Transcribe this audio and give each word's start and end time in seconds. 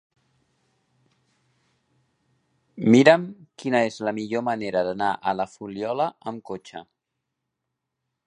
Mira'm 2.95 3.27
quina 3.63 3.83
és 3.89 3.99
la 4.07 4.15
millor 4.21 4.43
manera 4.49 4.83
d'anar 4.89 5.09
a 5.33 5.37
la 5.41 5.47
Fuliola 5.53 6.11
amb 6.33 6.45
cotxe. 6.51 6.85